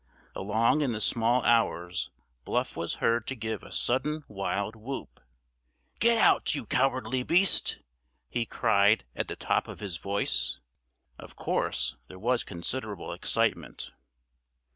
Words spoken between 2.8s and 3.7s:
heard to give